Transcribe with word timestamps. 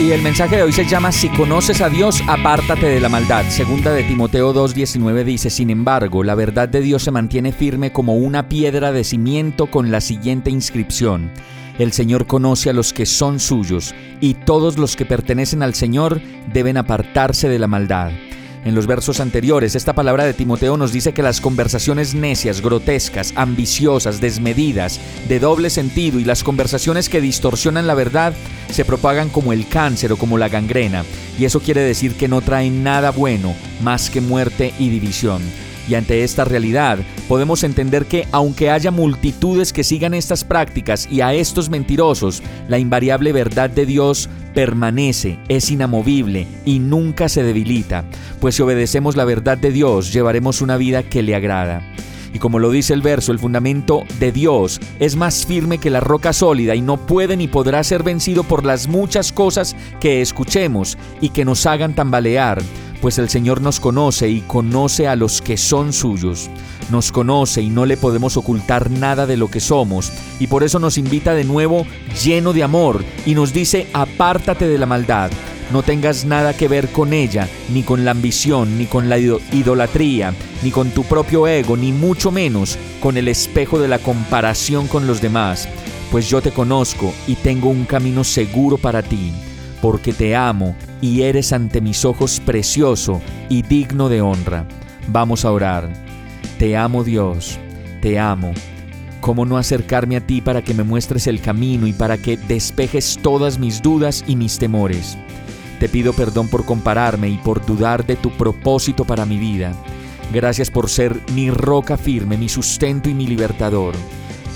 Y 0.00 0.10
el 0.10 0.22
mensaje 0.22 0.56
de 0.56 0.62
hoy 0.64 0.72
se 0.72 0.84
llama 0.84 1.12
Si 1.12 1.28
conoces 1.28 1.80
a 1.80 1.88
Dios, 1.88 2.20
apártate 2.26 2.86
de 2.86 2.98
la 2.98 3.08
maldad. 3.08 3.44
Segunda 3.48 3.92
de 3.92 4.02
Timoteo 4.02 4.52
2.19 4.52 5.22
dice, 5.22 5.50
Sin 5.50 5.70
embargo, 5.70 6.24
la 6.24 6.34
verdad 6.34 6.68
de 6.68 6.80
Dios 6.80 7.04
se 7.04 7.12
mantiene 7.12 7.52
firme 7.52 7.92
como 7.92 8.16
una 8.16 8.48
piedra 8.48 8.90
de 8.90 9.04
cimiento 9.04 9.66
con 9.66 9.92
la 9.92 10.00
siguiente 10.00 10.50
inscripción. 10.50 11.30
El 11.78 11.92
Señor 11.92 12.26
conoce 12.26 12.70
a 12.70 12.72
los 12.72 12.92
que 12.92 13.06
son 13.06 13.38
suyos, 13.38 13.94
y 14.20 14.34
todos 14.34 14.78
los 14.78 14.96
que 14.96 15.06
pertenecen 15.06 15.62
al 15.62 15.74
Señor 15.74 16.20
deben 16.52 16.76
apartarse 16.76 17.48
de 17.48 17.60
la 17.60 17.68
maldad. 17.68 18.10
En 18.64 18.74
los 18.74 18.86
versos 18.86 19.20
anteriores, 19.20 19.74
esta 19.74 19.92
palabra 19.92 20.24
de 20.24 20.32
Timoteo 20.32 20.78
nos 20.78 20.90
dice 20.90 21.12
que 21.12 21.22
las 21.22 21.42
conversaciones 21.42 22.14
necias, 22.14 22.62
grotescas, 22.62 23.34
ambiciosas, 23.36 24.22
desmedidas, 24.22 24.98
de 25.28 25.38
doble 25.38 25.68
sentido 25.68 26.18
y 26.18 26.24
las 26.24 26.42
conversaciones 26.42 27.10
que 27.10 27.20
distorsionan 27.20 27.86
la 27.86 27.92
verdad 27.92 28.32
se 28.70 28.86
propagan 28.86 29.28
como 29.28 29.52
el 29.52 29.68
cáncer 29.68 30.12
o 30.12 30.16
como 30.16 30.38
la 30.38 30.48
gangrena, 30.48 31.04
y 31.38 31.44
eso 31.44 31.60
quiere 31.60 31.82
decir 31.82 32.14
que 32.14 32.26
no 32.26 32.40
traen 32.40 32.82
nada 32.82 33.10
bueno 33.10 33.54
más 33.82 34.08
que 34.08 34.22
muerte 34.22 34.72
y 34.78 34.88
división. 34.88 35.42
Y 35.86 35.96
ante 35.96 36.24
esta 36.24 36.46
realidad, 36.46 36.98
podemos 37.28 37.62
entender 37.62 38.06
que 38.06 38.26
aunque 38.32 38.70
haya 38.70 38.90
multitudes 38.90 39.74
que 39.74 39.84
sigan 39.84 40.14
estas 40.14 40.42
prácticas 40.42 41.06
y 41.10 41.20
a 41.20 41.34
estos 41.34 41.68
mentirosos, 41.68 42.42
la 42.68 42.78
invariable 42.78 43.32
verdad 43.32 43.68
de 43.68 43.84
Dios 43.84 44.30
permanece, 44.54 45.38
es 45.48 45.70
inamovible 45.70 46.46
y 46.64 46.78
nunca 46.78 47.28
se 47.28 47.42
debilita, 47.42 48.04
pues 48.40 48.54
si 48.54 48.62
obedecemos 48.62 49.16
la 49.16 49.24
verdad 49.24 49.58
de 49.58 49.72
Dios, 49.72 50.12
llevaremos 50.12 50.62
una 50.62 50.76
vida 50.76 51.02
que 51.02 51.22
le 51.22 51.34
agrada. 51.34 51.82
Y 52.34 52.40
como 52.40 52.58
lo 52.58 52.72
dice 52.72 52.94
el 52.94 53.00
verso, 53.00 53.30
el 53.30 53.38
fundamento 53.38 54.04
de 54.18 54.32
Dios 54.32 54.80
es 54.98 55.14
más 55.14 55.46
firme 55.46 55.78
que 55.78 55.88
la 55.88 56.00
roca 56.00 56.32
sólida 56.32 56.74
y 56.74 56.80
no 56.80 56.96
puede 56.96 57.36
ni 57.36 57.46
podrá 57.46 57.84
ser 57.84 58.02
vencido 58.02 58.42
por 58.42 58.64
las 58.64 58.88
muchas 58.88 59.30
cosas 59.30 59.76
que 60.00 60.20
escuchemos 60.20 60.98
y 61.20 61.28
que 61.28 61.44
nos 61.44 61.64
hagan 61.64 61.94
tambalear 61.94 62.60
pues 63.04 63.18
el 63.18 63.28
Señor 63.28 63.60
nos 63.60 63.80
conoce 63.80 64.30
y 64.30 64.40
conoce 64.40 65.08
a 65.08 65.14
los 65.14 65.42
que 65.42 65.58
son 65.58 65.92
suyos. 65.92 66.48
Nos 66.90 67.12
conoce 67.12 67.60
y 67.60 67.68
no 67.68 67.84
le 67.84 67.98
podemos 67.98 68.38
ocultar 68.38 68.90
nada 68.90 69.26
de 69.26 69.36
lo 69.36 69.50
que 69.50 69.60
somos, 69.60 70.10
y 70.40 70.46
por 70.46 70.64
eso 70.64 70.78
nos 70.78 70.96
invita 70.96 71.34
de 71.34 71.44
nuevo 71.44 71.86
lleno 72.24 72.54
de 72.54 72.62
amor 72.62 73.04
y 73.26 73.34
nos 73.34 73.52
dice, 73.52 73.88
apártate 73.92 74.66
de 74.66 74.78
la 74.78 74.86
maldad. 74.86 75.30
No 75.70 75.82
tengas 75.82 76.24
nada 76.24 76.56
que 76.56 76.66
ver 76.66 76.88
con 76.92 77.12
ella, 77.12 77.46
ni 77.74 77.82
con 77.82 78.06
la 78.06 78.12
ambición, 78.12 78.78
ni 78.78 78.86
con 78.86 79.10
la 79.10 79.18
idolatría, 79.18 80.32
ni 80.62 80.70
con 80.70 80.88
tu 80.88 81.04
propio 81.04 81.46
ego, 81.46 81.76
ni 81.76 81.92
mucho 81.92 82.30
menos 82.30 82.78
con 83.02 83.18
el 83.18 83.28
espejo 83.28 83.78
de 83.78 83.88
la 83.88 83.98
comparación 83.98 84.88
con 84.88 85.06
los 85.06 85.20
demás, 85.20 85.68
pues 86.10 86.30
yo 86.30 86.40
te 86.40 86.52
conozco 86.52 87.12
y 87.26 87.34
tengo 87.34 87.68
un 87.68 87.84
camino 87.84 88.24
seguro 88.24 88.78
para 88.78 89.02
ti 89.02 89.30
porque 89.84 90.14
te 90.14 90.34
amo 90.34 90.74
y 91.04 91.20
eres 91.20 91.52
ante 91.52 91.82
mis 91.82 92.06
ojos 92.06 92.40
precioso 92.40 93.20
y 93.50 93.60
digno 93.60 94.08
de 94.08 94.22
honra. 94.22 94.66
Vamos 95.08 95.44
a 95.44 95.52
orar. 95.52 95.92
Te 96.58 96.78
amo 96.78 97.04
Dios, 97.04 97.58
te 98.00 98.18
amo. 98.18 98.54
¿Cómo 99.20 99.44
no 99.44 99.58
acercarme 99.58 100.16
a 100.16 100.26
ti 100.26 100.40
para 100.40 100.62
que 100.62 100.72
me 100.72 100.82
muestres 100.82 101.26
el 101.26 101.42
camino 101.42 101.86
y 101.86 101.92
para 101.92 102.16
que 102.16 102.38
despejes 102.38 103.18
todas 103.20 103.58
mis 103.58 103.82
dudas 103.82 104.24
y 104.26 104.34
mis 104.34 104.58
temores? 104.58 105.18
Te 105.78 105.90
pido 105.90 106.14
perdón 106.14 106.48
por 106.48 106.64
compararme 106.64 107.28
y 107.28 107.36
por 107.36 107.66
dudar 107.66 108.06
de 108.06 108.16
tu 108.16 108.30
propósito 108.30 109.04
para 109.04 109.26
mi 109.26 109.36
vida. 109.36 109.74
Gracias 110.32 110.70
por 110.70 110.88
ser 110.88 111.20
mi 111.34 111.50
roca 111.50 111.98
firme, 111.98 112.38
mi 112.38 112.48
sustento 112.48 113.10
y 113.10 113.14
mi 113.14 113.26
libertador. 113.26 113.94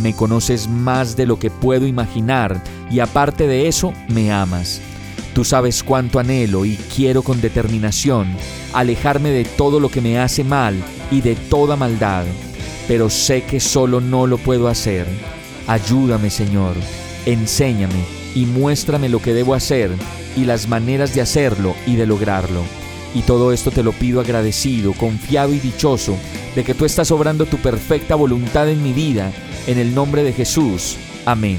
Me 0.00 0.14
conoces 0.14 0.68
más 0.68 1.16
de 1.16 1.26
lo 1.26 1.40
que 1.40 1.50
puedo 1.50 1.88
imaginar 1.88 2.62
y 2.88 3.00
aparte 3.00 3.48
de 3.48 3.66
eso, 3.66 3.92
me 4.06 4.30
amas. 4.30 4.80
Tú 5.36 5.44
sabes 5.44 5.82
cuánto 5.82 6.18
anhelo 6.18 6.64
y 6.64 6.78
quiero 6.96 7.22
con 7.22 7.42
determinación 7.42 8.26
alejarme 8.72 9.28
de 9.28 9.44
todo 9.44 9.80
lo 9.80 9.90
que 9.90 10.00
me 10.00 10.18
hace 10.18 10.44
mal 10.44 10.82
y 11.10 11.20
de 11.20 11.36
toda 11.36 11.76
maldad, 11.76 12.24
pero 12.88 13.10
sé 13.10 13.42
que 13.42 13.60
solo 13.60 14.00
no 14.00 14.26
lo 14.26 14.38
puedo 14.38 14.66
hacer. 14.66 15.06
Ayúdame, 15.66 16.30
Señor, 16.30 16.74
enséñame 17.26 18.02
y 18.34 18.46
muéstrame 18.46 19.10
lo 19.10 19.20
que 19.20 19.34
debo 19.34 19.52
hacer 19.52 19.90
y 20.38 20.46
las 20.46 20.68
maneras 20.68 21.14
de 21.14 21.20
hacerlo 21.20 21.74
y 21.86 21.96
de 21.96 22.06
lograrlo. 22.06 22.62
Y 23.14 23.20
todo 23.20 23.52
esto 23.52 23.70
te 23.70 23.82
lo 23.82 23.92
pido 23.92 24.22
agradecido, 24.22 24.94
confiado 24.94 25.52
y 25.52 25.58
dichoso 25.58 26.16
de 26.54 26.64
que 26.64 26.72
tú 26.72 26.86
estás 26.86 27.10
obrando 27.10 27.44
tu 27.44 27.58
perfecta 27.58 28.14
voluntad 28.14 28.70
en 28.70 28.82
mi 28.82 28.94
vida, 28.94 29.30
en 29.66 29.76
el 29.76 29.94
nombre 29.94 30.24
de 30.24 30.32
Jesús. 30.32 30.96
Amén. 31.26 31.58